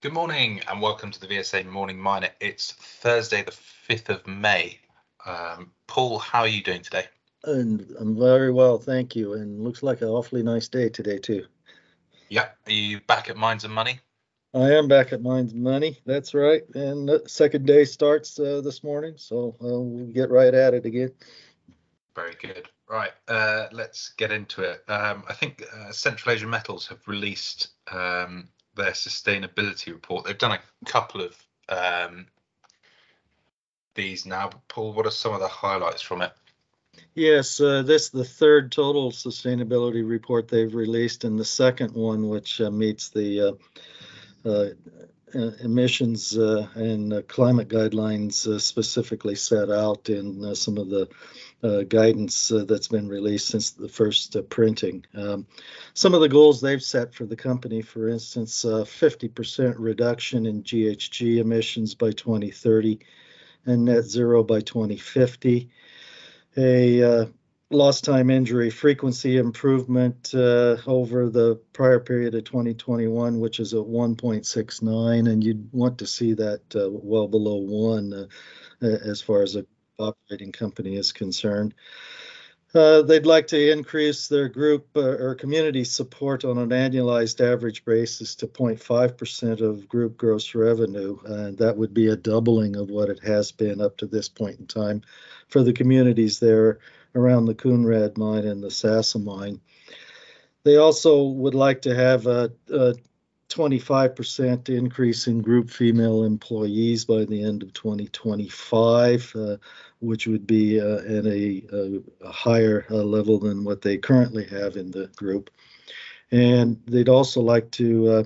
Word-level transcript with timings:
Good 0.00 0.12
morning 0.12 0.60
and 0.68 0.80
welcome 0.80 1.10
to 1.10 1.18
the 1.18 1.26
VSA 1.26 1.66
Morning 1.66 1.98
Miner. 1.98 2.28
It's 2.38 2.70
Thursday, 2.70 3.42
the 3.42 3.50
5th 3.50 4.08
of 4.10 4.26
May. 4.28 4.78
Um, 5.26 5.72
Paul, 5.88 6.20
how 6.20 6.42
are 6.42 6.46
you 6.46 6.62
doing 6.62 6.82
today? 6.82 7.06
And 7.42 7.84
I'm 7.98 8.16
very 8.16 8.52
well, 8.52 8.78
thank 8.78 9.16
you. 9.16 9.32
And 9.32 9.60
looks 9.60 9.82
like 9.82 10.00
an 10.00 10.06
awfully 10.06 10.44
nice 10.44 10.68
day 10.68 10.88
today 10.88 11.18
too. 11.18 11.46
Yeah, 12.28 12.46
are 12.66 12.72
you 12.72 13.00
back 13.08 13.28
at 13.28 13.36
Mines 13.36 13.64
and 13.64 13.74
Money? 13.74 13.98
I 14.54 14.70
am 14.70 14.86
back 14.86 15.12
at 15.12 15.20
Mines 15.20 15.52
and 15.52 15.64
Money. 15.64 15.98
That's 16.06 16.32
right. 16.32 16.62
And 16.76 17.08
the 17.08 17.24
second 17.26 17.66
day 17.66 17.84
starts 17.84 18.38
uh, 18.38 18.60
this 18.62 18.84
morning, 18.84 19.14
so 19.16 19.56
uh, 19.60 19.80
we'll 19.80 20.12
get 20.12 20.30
right 20.30 20.54
at 20.54 20.74
it 20.74 20.86
again. 20.86 21.10
Very 22.14 22.36
good. 22.40 22.68
Right, 22.88 23.12
uh, 23.26 23.66
let's 23.72 24.10
get 24.10 24.30
into 24.30 24.62
it. 24.62 24.84
Um, 24.88 25.24
I 25.28 25.34
think 25.34 25.64
uh, 25.74 25.90
Central 25.90 26.32
Asian 26.32 26.50
Metals 26.50 26.86
have 26.86 27.00
released 27.08 27.70
um, 27.90 28.48
their 28.78 28.92
sustainability 28.92 29.88
report. 29.88 30.24
They've 30.24 30.38
done 30.38 30.52
a 30.58 30.86
couple 30.86 31.20
of 31.20 31.36
um, 31.68 32.26
these 33.94 34.24
now. 34.24 34.50
Paul, 34.68 34.94
what 34.94 35.06
are 35.06 35.10
some 35.10 35.34
of 35.34 35.40
the 35.40 35.48
highlights 35.48 36.00
from 36.00 36.22
it? 36.22 36.32
Yes, 37.14 37.60
uh, 37.60 37.82
this 37.82 38.04
is 38.04 38.10
the 38.10 38.24
third 38.24 38.72
total 38.72 39.10
sustainability 39.10 40.08
report 40.08 40.48
they've 40.48 40.74
released, 40.74 41.24
and 41.24 41.38
the 41.38 41.44
second 41.44 41.94
one, 41.94 42.28
which 42.28 42.60
uh, 42.60 42.70
meets 42.70 43.10
the 43.10 43.40
uh, 43.40 44.48
uh 44.48 44.68
emissions 45.34 46.36
uh, 46.36 46.66
and 46.74 47.26
climate 47.28 47.68
guidelines 47.68 48.60
specifically 48.60 49.34
set 49.34 49.70
out 49.70 50.08
in 50.08 50.54
some 50.54 50.78
of 50.78 50.88
the 50.88 51.08
uh, 51.62 51.82
guidance 51.82 52.52
uh, 52.52 52.64
that's 52.68 52.86
been 52.86 53.08
released 53.08 53.48
since 53.48 53.70
the 53.70 53.88
first 53.88 54.36
uh, 54.36 54.42
printing. 54.42 55.04
Um, 55.14 55.46
some 55.92 56.14
of 56.14 56.20
the 56.20 56.28
goals 56.28 56.60
they've 56.60 56.82
set 56.82 57.14
for 57.14 57.26
the 57.26 57.34
company, 57.34 57.82
for 57.82 58.08
instance, 58.08 58.64
50% 58.64 59.74
reduction 59.78 60.46
in 60.46 60.62
GHG 60.62 61.38
emissions 61.38 61.94
by 61.94 62.12
2030 62.12 63.00
and 63.66 63.84
net 63.84 64.04
zero 64.04 64.44
by 64.44 64.60
2050. 64.60 65.68
A 66.56 67.02
uh, 67.02 67.26
lost 67.70 68.04
time 68.04 68.30
injury 68.30 68.70
frequency 68.70 69.36
improvement 69.36 70.32
uh, 70.34 70.76
over 70.86 71.28
the 71.28 71.60
prior 71.72 72.00
period 72.00 72.34
of 72.34 72.44
2021, 72.44 73.38
which 73.40 73.60
is 73.60 73.74
at 73.74 73.80
1.69, 73.80 75.30
and 75.30 75.44
you'd 75.44 75.68
want 75.72 75.98
to 75.98 76.06
see 76.06 76.32
that 76.34 76.62
uh, 76.74 76.88
well 76.90 77.28
below 77.28 77.56
one 77.56 78.28
as 78.80 79.20
far 79.20 79.42
as 79.42 79.56
a 79.56 79.66
operating 79.98 80.52
company 80.52 80.96
is 80.96 81.12
concerned. 81.12 81.74
Uh, 82.74 83.00
they'd 83.00 83.24
like 83.24 83.46
to 83.46 83.72
increase 83.72 84.28
their 84.28 84.48
group 84.48 84.86
uh, 84.94 85.00
or 85.00 85.34
community 85.34 85.84
support 85.84 86.44
on 86.44 86.58
an 86.58 86.68
annualized 86.68 87.40
average 87.40 87.82
basis 87.86 88.34
to 88.34 88.46
0.5% 88.46 89.60
of 89.62 89.88
group 89.88 90.18
gross 90.18 90.54
revenue. 90.54 91.18
Uh, 91.26 91.50
that 91.52 91.74
would 91.76 91.94
be 91.94 92.08
a 92.08 92.16
doubling 92.16 92.76
of 92.76 92.90
what 92.90 93.08
it 93.08 93.20
has 93.24 93.52
been 93.52 93.80
up 93.80 93.96
to 93.96 94.06
this 94.06 94.28
point 94.28 94.60
in 94.60 94.66
time 94.66 95.00
for 95.48 95.62
the 95.62 95.72
communities 95.72 96.40
there 96.40 96.78
around 97.14 97.46
the 97.46 97.54
Kounrad 97.54 98.16
mine 98.16 98.46
and 98.46 98.62
the 98.62 98.70
Sasa 98.70 99.18
mine. 99.18 99.60
They 100.64 100.76
also 100.76 101.24
would 101.24 101.54
like 101.54 101.82
to 101.82 101.94
have 101.94 102.26
a, 102.26 102.52
a 102.72 102.94
25% 103.48 104.68
increase 104.68 105.26
in 105.26 105.40
group 105.40 105.70
female 105.70 106.24
employees 106.24 107.04
by 107.04 107.24
the 107.24 107.42
end 107.42 107.62
of 107.62 107.72
2025, 107.72 109.32
uh, 109.34 109.56
which 110.00 110.26
would 110.26 110.46
be 110.46 110.80
uh, 110.80 110.98
at 110.98 111.26
a, 111.26 111.62
a, 112.22 112.30
higher 112.30 112.84
uh, 112.90 112.96
level 112.96 113.38
than 113.38 113.64
what 113.64 113.80
they 113.80 113.96
currently 113.96 114.44
have 114.46 114.76
in 114.76 114.90
the 114.90 115.06
group. 115.16 115.50
And 116.30 116.80
they'd 116.86 117.08
also 117.08 117.40
like 117.40 117.70
to 117.72 118.08
uh, 118.08 118.24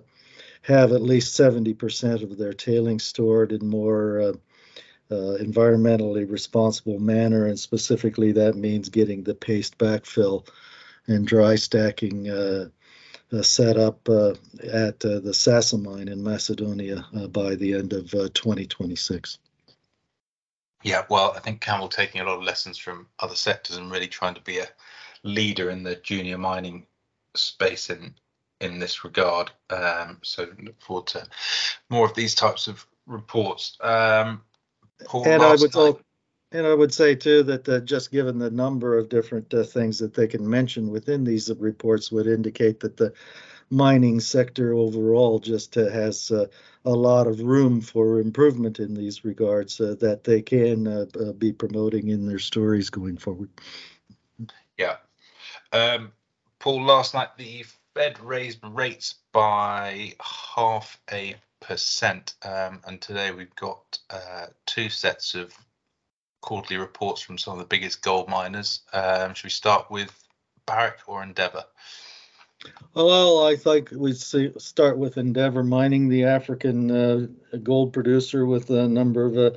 have 0.63 0.93
at 0.93 1.03
least 1.03 1.39
70% 1.39 2.23
of 2.23 2.37
their 2.37 2.53
tailings 2.53 3.05
stored 3.05 3.53
in 3.53 3.69
more 3.69 4.35
uh, 5.13 5.33
uh, 5.33 5.39
environmentally 5.39 6.31
responsible 6.31 6.99
manner, 6.99 7.47
and 7.47 7.59
specifically 7.59 8.33
that 8.33 8.57
means 8.57 8.89
getting 8.89 9.23
the 9.23 9.35
paste 9.35 9.79
backfill 9.79 10.47
and 11.07 11.27
dry 11.27 11.55
stacking 11.57 12.29
uh, 12.31 12.69
set 13.43 13.77
up 13.77 14.09
uh, 14.09 14.35
at 14.73 15.05
uh, 15.05 15.21
the 15.21 15.35
Sasa 15.35 15.79
mine 15.79 16.09
in 16.09 16.23
Macedonia 16.23 17.05
by 17.31 17.55
the 17.55 17.75
end 17.75 17.93
of 17.93 18.11
2026. 18.11 19.39
Yeah, 20.83 21.05
well, 21.09 21.33
I 21.37 21.41
think 21.41 21.61
Campbell 21.61 21.89
taking 21.89 22.21
a 22.21 22.25
lot 22.25 22.39
of 22.39 22.43
lessons 22.43 22.77
from 22.77 23.07
other 23.19 23.37
sectors 23.37 23.77
and 23.77 23.91
really 23.91 24.09
trying 24.09 24.35
to 24.35 24.43
be 24.43 24.59
a 24.59 24.69
leader 25.23 25.71
in 25.71 25.83
the 25.83 25.97
junior 25.97 26.39
mining 26.39 26.87
space 27.35 27.91
in 27.91 28.15
in 28.61 28.79
this 28.79 29.05
regard. 29.05 29.51
Um, 29.71 30.19
so 30.23 30.47
look 30.63 30.81
forward 30.81 31.09
to 31.09 31.27
more 31.89 32.07
of 32.07 32.15
these 32.15 32.35
types 32.35 32.69
of 32.69 32.87
reports. 33.07 33.77
Um, 33.81 34.43
and 35.25 35.43
I 35.43 35.55
would 35.55 35.75
night, 35.75 36.01
and 36.53 36.67
I 36.67 36.75
would 36.75 36.93
say 36.93 37.15
too 37.15 37.43
that 37.45 37.69
uh, 37.69 37.81
just 37.81 38.11
given 38.11 38.39
the 38.39 38.51
number 38.51 38.99
of 38.99 39.09
different 39.09 39.53
uh, 39.55 39.65
things 39.65 39.99
that 39.99 40.15
they 40.15 40.27
can 40.27 40.49
mention 40.49 40.91
within 40.91 41.25
these 41.25 41.51
reports 41.59 42.13
would 42.13 42.27
indicate 42.27 42.81
that 42.81 42.97
the 42.97 43.13
mining 43.71 44.21
sector 44.21 44.75
overall 44.75 45.39
just 45.39 45.77
uh, 45.79 45.89
has 45.91 46.31
uh, 46.31 46.47
a 46.85 46.91
lot 46.91 47.27
of 47.27 47.41
room 47.41 47.81
for 47.81 48.21
improvement 48.21 48.79
in 48.79 48.95
these 48.95 49.25
regards 49.25 49.81
uh, 49.81 49.95
that 50.01 50.25
they 50.25 50.43
can 50.43 50.87
uh, 50.87 51.07
be 51.39 51.53
promoting 51.53 52.09
in 52.09 52.27
their 52.27 52.39
stories 52.39 52.91
going 52.91 53.17
forward. 53.17 53.49
Yeah. 54.77 54.97
Um, 55.73 56.13
Paul, 56.59 56.85
last 56.85 57.15
night 57.15 57.31
the 57.39 57.65
Fed 57.95 58.21
raised 58.21 58.61
rates 58.63 59.17
by 59.33 60.15
half 60.21 61.01
a 61.11 61.35
percent, 61.63 62.35
um, 62.43 62.81
and 62.87 63.01
today 63.01 63.31
we've 63.31 63.55
got 63.57 63.99
two 64.67 64.89
sets 64.89 65.35
of 65.35 65.53
quarterly 66.43 66.79
reports 66.79 67.23
from 67.23 67.39
some 67.39 67.55
of 67.55 67.59
the 67.61 67.65
biggest 67.65 68.03
gold 68.03 68.29
miners. 68.29 68.81
Um, 68.93 69.33
should 69.35 69.45
we 69.45 69.51
start 69.51 69.91
with 69.91 70.13
Barrick 70.67 70.99
or 71.07 71.23
Endeavour? 71.23 71.65
Well, 72.95 73.45
I 73.45 73.57
think 73.57 73.91
we 73.91 74.13
start 74.13 74.99
with 74.99 75.17
Endeavour 75.17 75.65
Mining, 75.65 76.09
the 76.09 76.25
African 76.25 76.91
uh, 76.91 77.27
gold 77.63 77.93
producer 77.93 78.47
with 78.47 78.71
a 78.71 78.87
number 78.87 79.25
of 79.25 79.37
uh, 79.37 79.57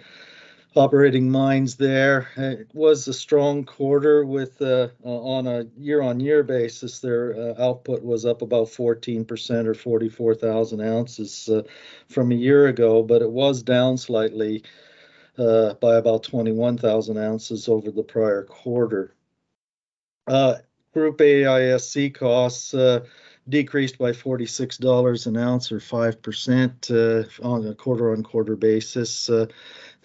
operating 0.75 1.29
mines 1.31 1.75
there. 1.75 2.27
It 2.35 2.69
was 2.73 3.07
a 3.07 3.13
strong 3.13 3.63
quarter 3.63 4.25
with 4.25 4.61
uh, 4.61 4.89
uh 5.03 5.07
on 5.07 5.47
a 5.47 5.65
year-on-year 5.77 6.43
basis. 6.43 6.99
Their 6.99 7.35
uh, 7.35 7.63
output 7.63 8.03
was 8.03 8.25
up 8.25 8.41
about 8.41 8.67
14% 8.67 9.65
or 9.65 9.73
44,000 9.73 10.81
ounces 10.81 11.49
uh, 11.49 11.63
from 12.09 12.31
a 12.31 12.35
year 12.35 12.67
ago, 12.67 13.01
but 13.03 13.21
it 13.21 13.31
was 13.31 13.63
down 13.63 13.97
slightly 13.97 14.63
uh, 15.37 15.73
by 15.75 15.95
about 15.95 16.23
21,000 16.23 17.17
ounces 17.17 17.67
over 17.67 17.91
the 17.91 18.03
prior 18.03 18.43
quarter. 18.43 19.15
Uh, 20.27 20.55
group 20.93 21.17
AISC 21.17 22.13
costs 22.13 22.73
decreased 23.47 23.97
by 23.97 24.11
$46 24.11 25.27
an 25.27 25.37
ounce 25.37 25.71
or 25.71 25.79
5% 25.79 26.91
uh, 26.91 27.47
on 27.47 27.67
a 27.67 27.75
quarter 27.75 28.11
on 28.11 28.23
quarter 28.23 28.55
basis. 28.55 29.29
Uh, 29.29 29.45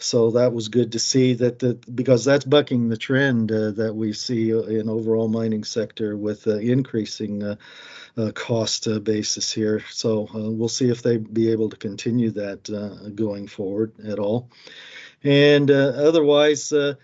so 0.00 0.32
that 0.32 0.52
was 0.52 0.68
good 0.68 0.92
to 0.92 0.98
see 0.98 1.34
that 1.34 1.58
the, 1.58 1.74
because 1.94 2.24
that's 2.24 2.44
bucking 2.44 2.88
the 2.88 2.96
trend 2.96 3.52
uh, 3.52 3.70
that 3.72 3.94
we 3.94 4.12
see 4.12 4.50
in 4.50 4.88
overall 4.88 5.28
mining 5.28 5.64
sector 5.64 6.16
with 6.16 6.46
increasing 6.46 7.56
cost 8.34 8.88
basis 9.04 9.52
here. 9.52 9.82
So 9.90 10.28
we'll 10.32 10.68
see 10.68 10.90
if 10.90 11.02
they 11.02 11.16
be 11.16 11.52
able 11.52 11.70
to 11.70 11.76
continue 11.76 12.30
that 12.32 13.12
going 13.14 13.46
forward 13.46 13.92
at 14.04 14.18
all. 14.18 14.50
And 15.22 15.70
uh, 15.70 15.92
otherwise, 15.96 16.72
uh, 16.72 16.94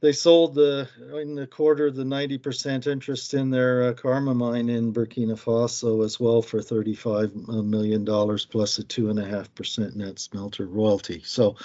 they 0.00 0.12
sold 0.12 0.54
the 0.54 0.88
in 1.20 1.34
the 1.34 1.46
quarter 1.46 1.90
the 1.90 2.04
90% 2.04 2.86
interest 2.86 3.34
in 3.34 3.50
their 3.50 3.84
uh, 3.84 3.92
Karma 3.92 4.34
mine 4.34 4.68
in 4.68 4.92
Burkina 4.92 5.38
Faso 5.38 6.04
as 6.04 6.18
well 6.18 6.40
for 6.40 6.62
35 6.62 7.34
million 7.48 8.04
dollars 8.04 8.46
plus 8.46 8.78
a 8.78 8.84
two 8.84 9.10
and 9.10 9.18
a 9.18 9.24
half 9.24 9.54
percent 9.54 9.94
net 9.94 10.18
smelter 10.18 10.66
royalty. 10.66 11.22
So, 11.24 11.56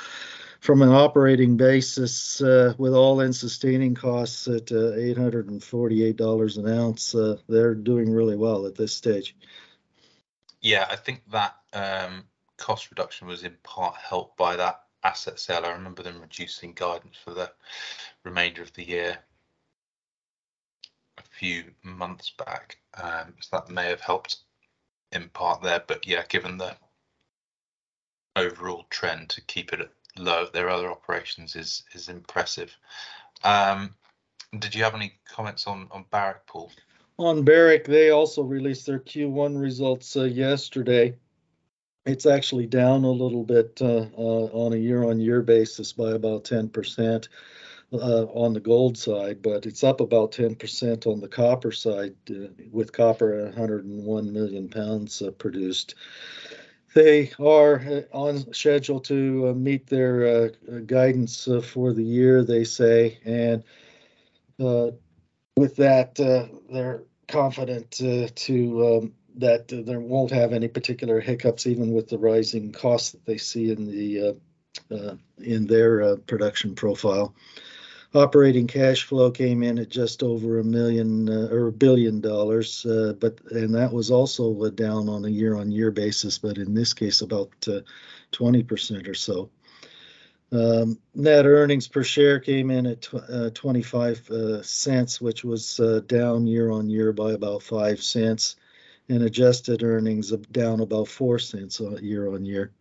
from 0.65 0.81
an 0.81 0.89
operating 0.89 1.57
basis, 1.57 2.41
uh, 2.41 2.73
with 2.79 2.95
all-in 2.95 3.31
sustaining 3.31 3.93
costs 3.93 4.47
at 4.47 4.71
uh, 4.71 4.93
848 4.95 6.15
dollars 6.17 6.57
an 6.57 6.67
ounce, 6.67 7.13
uh, 7.13 7.37
they're 7.47 7.75
doing 7.75 8.11
really 8.11 8.35
well 8.35 8.65
at 8.65 8.73
this 8.73 8.91
stage. 8.91 9.35
Yeah, 10.61 10.87
I 10.89 10.95
think 10.95 11.21
that 11.31 11.55
um, 11.73 12.23
cost 12.57 12.89
reduction 12.89 13.27
was 13.27 13.43
in 13.43 13.55
part 13.61 13.95
helped 13.97 14.37
by 14.37 14.55
that 14.55 14.81
asset 15.03 15.39
sale. 15.39 15.63
I 15.63 15.71
remember 15.71 16.01
them 16.01 16.19
reducing 16.19 16.73
guidance 16.73 17.15
for 17.23 17.35
the 17.35 17.51
remainder 18.23 18.63
of 18.63 18.73
the 18.73 18.87
year 18.87 19.19
a 21.19 21.23
few 21.37 21.65
months 21.83 22.31
back. 22.31 22.79
Um, 22.95 23.35
so 23.39 23.57
that 23.57 23.69
may 23.69 23.85
have 23.85 24.01
helped 24.01 24.37
in 25.11 25.29
part 25.29 25.61
there. 25.61 25.83
But 25.85 26.07
yeah, 26.07 26.23
given 26.27 26.57
the 26.57 26.75
overall 28.35 28.87
trend 28.89 29.29
to 29.29 29.41
keep 29.41 29.71
it 29.71 29.91
low, 30.17 30.47
their 30.53 30.69
other 30.69 30.89
operations 30.89 31.55
is 31.55 31.83
is 31.93 32.09
impressive. 32.09 32.75
Um, 33.43 33.95
did 34.57 34.75
you 34.75 34.83
have 34.83 34.95
any 34.95 35.13
comments 35.27 35.67
on 35.67 35.87
on 35.91 36.05
Barrick, 36.11 36.45
Paul? 36.47 36.71
On 37.17 37.43
Barrick, 37.43 37.85
they 37.85 38.09
also 38.09 38.43
released 38.43 38.85
their 38.85 38.99
Q1 38.99 39.59
results 39.59 40.17
uh, 40.17 40.23
yesterday. 40.23 41.15
It's 42.05 42.25
actually 42.25 42.67
down 42.67 43.03
a 43.03 43.11
little 43.11 43.43
bit 43.43 43.79
uh, 43.81 44.07
uh, 44.17 44.49
on 44.51 44.73
a 44.73 44.77
year-on-year 44.77 45.41
basis 45.41 45.93
by 45.93 46.11
about 46.11 46.43
10% 46.43 47.27
uh, 47.93 47.97
on 47.97 48.53
the 48.53 48.59
gold 48.59 48.97
side, 48.97 49.41
but 49.41 49.65
it's 49.65 49.83
up 49.83 50.01
about 50.01 50.33
10% 50.33 51.07
on 51.07 51.19
the 51.21 51.27
copper 51.27 51.71
side, 51.71 52.15
uh, 52.29 52.47
with 52.71 52.91
copper 52.91 53.33
at 53.33 53.55
101 53.55 54.33
million 54.33 54.69
pounds 54.69 55.21
uh, 55.21 55.31
produced. 55.31 55.95
They 56.95 57.31
are 57.39 57.75
uh, 57.75 58.01
on 58.17 58.53
schedule 58.53 59.01
to 59.01 59.49
uh, 59.49 59.53
meet 59.53 59.85
their 59.87 60.25
uh, 60.25 60.79
guidance 60.85 61.45
for 61.63 61.91
the 61.91 62.03
year, 62.03 62.41
they 62.41 62.63
say, 62.63 63.19
and 63.25 63.63
with 65.57 65.75
that, 65.75 66.15
they're 66.15 67.03
confident 67.27 67.91
to 67.91 69.01
um, 69.01 69.13
that 69.35 69.67
there 69.67 69.99
won't 69.99 70.31
have 70.31 70.53
any 70.53 70.69
particular 70.69 71.19
hiccups, 71.19 71.67
even 71.67 71.91
with 71.91 72.07
the 72.07 72.17
rising 72.17 72.71
costs 72.71 73.11
that 73.11 73.25
they 73.25 73.37
see 73.37 73.71
in 73.71 73.85
the 73.85 74.37
in 75.39 75.67
their 75.67 76.15
production 76.15 76.75
profile. 76.75 77.35
Operating 78.15 78.65
cash 78.65 79.03
flow 79.03 79.29
came 79.29 79.61
in 79.61 79.77
at 79.77 79.89
just 79.89 80.23
over 80.23 80.59
a 80.59 80.63
million 80.63 81.27
uh, 81.27 81.49
or 81.51 81.67
a 81.67 81.71
billion 81.71 82.21
dollars, 82.21 82.85
uh, 82.85 83.13
but 83.19 83.41
and 83.51 83.75
that 83.75 83.91
was 83.91 84.09
also 84.09 84.63
uh, 84.63 84.69
down 84.69 85.09
on 85.09 85.25
a 85.25 85.29
year-on-year 85.29 85.91
basis, 85.91 86.37
but 86.37 86.57
in 86.57 86.73
this 86.73 86.93
case 86.93 87.19
about 87.21 87.49
uh, 87.67 87.81
20% 88.31 89.09
or 89.09 89.13
so. 89.13 89.49
Um, 90.53 90.97
net 91.13 91.45
earnings 91.45 91.89
per 91.89 92.03
share 92.03 92.39
came 92.39 92.71
in 92.71 92.85
at 92.85 93.01
tw- 93.01 93.15
uh, 93.15 93.49
25 93.49 94.31
uh, 94.31 94.61
cents, 94.63 95.19
which 95.19 95.43
was 95.43 95.77
uh, 95.81 95.99
down 96.05 96.47
year 96.47 96.71
on 96.71 96.89
year 96.89 97.11
by 97.11 97.33
about 97.33 97.63
5 97.63 98.01
cents, 98.01 98.55
and 99.09 99.23
adjusted 99.23 99.83
earnings 99.83 100.31
down 100.31 100.79
about 100.79 101.09
4 101.09 101.37
cents 101.39 101.81
uh, 101.81 101.97
year 102.01 102.33
on 102.33 102.45
year. 102.45 102.71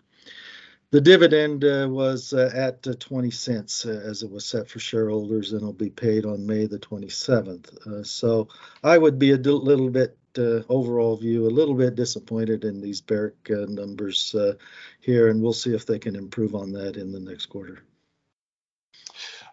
The 0.95 1.01
dividend 1.01 1.65
uh, 1.65 1.89
was 1.91 2.33
uh, 2.33 2.53
at 2.55 2.87
uh, 2.87 2.95
20 3.01 3.29
cents 3.33 3.85
uh, 3.85 4.01
as 4.05 4.23
it 4.23 4.31
was 4.31 4.45
set 4.45 4.69
for 4.69 4.79
shareholders 4.79 5.53
and 5.53 5.63
will 5.63 5.73
be 5.73 5.91
paid 5.91 6.25
on 6.25 6.47
May 6.47 6.67
the 6.67 6.79
27th. 6.79 7.85
Uh, 7.85 8.05
so 8.05 8.47
I 8.85 8.97
would 8.97 9.19
be 9.19 9.33
a 9.33 9.37
d- 9.37 9.51
little 9.51 9.91
bit 9.91 10.17
uh, 10.39 10.61
overall 10.69 11.17
view, 11.17 11.49
a 11.49 11.51
little 11.51 11.75
bit 11.75 11.97
disappointed 11.97 12.63
in 12.63 12.81
these 12.81 13.01
Barrick 13.01 13.35
uh, 13.51 13.67
numbers 13.69 14.37
uh, 14.37 14.53
here, 15.01 15.31
and 15.31 15.43
we'll 15.43 15.53
see 15.53 15.75
if 15.75 15.85
they 15.85 15.99
can 15.99 16.15
improve 16.15 16.55
on 16.55 16.71
that 16.75 16.97
in 16.97 17.11
the 17.11 17.19
next 17.19 17.47
quarter. 17.47 17.83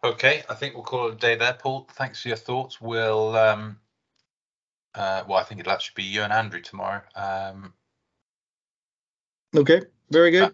Okay, 0.03 0.43
I 0.47 0.53
think 0.53 0.75
we'll 0.75 0.83
call 0.83 1.07
it 1.07 1.15
a 1.15 1.17
day 1.17 1.37
there, 1.37 1.53
Paul. 1.53 1.87
Thanks 1.93 2.21
for 2.21 2.27
your 2.27 2.37
thoughts. 2.37 2.79
We'll, 2.79 3.35
um, 3.35 3.79
uh, 4.93 5.23
well, 5.27 5.39
I 5.39 5.43
think 5.43 5.59
it'll 5.59 5.73
actually 5.73 6.03
be 6.03 6.07
you 6.07 6.21
and 6.21 6.31
Andrew 6.31 6.61
tomorrow. 6.61 7.01
Um, 7.15 7.73
Okay, 9.55 9.81
very 10.11 10.29
good. 10.29 10.53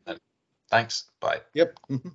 Thanks. 0.70 1.12
Bye. 1.20 1.42
Yep. 1.54 1.80
mhm. 1.90 2.12